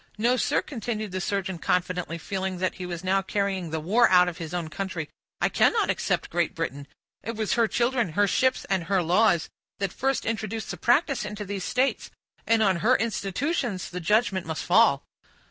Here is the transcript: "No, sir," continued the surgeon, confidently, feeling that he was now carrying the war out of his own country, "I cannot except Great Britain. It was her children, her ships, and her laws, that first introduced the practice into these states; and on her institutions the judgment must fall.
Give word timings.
"No, 0.17 0.35
sir," 0.35 0.63
continued 0.63 1.11
the 1.11 1.21
surgeon, 1.21 1.59
confidently, 1.59 2.17
feeling 2.17 2.57
that 2.57 2.73
he 2.73 2.87
was 2.87 3.03
now 3.03 3.21
carrying 3.21 3.69
the 3.69 3.79
war 3.79 4.09
out 4.09 4.27
of 4.27 4.39
his 4.39 4.51
own 4.51 4.67
country, 4.67 5.11
"I 5.39 5.47
cannot 5.47 5.91
except 5.91 6.31
Great 6.31 6.55
Britain. 6.55 6.87
It 7.21 7.35
was 7.35 7.53
her 7.53 7.67
children, 7.67 8.13
her 8.13 8.27
ships, 8.27 8.65
and 8.65 8.85
her 8.85 9.03
laws, 9.03 9.47
that 9.77 9.93
first 9.93 10.25
introduced 10.25 10.71
the 10.71 10.77
practice 10.77 11.23
into 11.23 11.45
these 11.45 11.63
states; 11.65 12.09
and 12.47 12.63
on 12.63 12.77
her 12.77 12.95
institutions 12.95 13.91
the 13.91 13.99
judgment 13.99 14.47
must 14.47 14.63
fall. 14.65 15.03